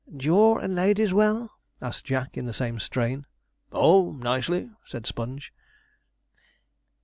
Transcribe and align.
'Jaw 0.17 0.57
and 0.57 0.71
the 0.75 0.81
ladies 0.81 1.13
well?' 1.13 1.51
asked 1.79 2.05
Jack, 2.05 2.35
in 2.35 2.47
the 2.47 2.53
same 2.55 2.79
strain. 2.79 3.23
'Oh, 3.71 4.13
nicely,' 4.13 4.71
said 4.83 5.05
Sponge. 5.05 5.53